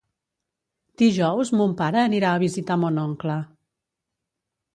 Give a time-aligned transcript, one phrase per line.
[1.01, 3.37] Dijous mon pare anirà a visitar mon oncle.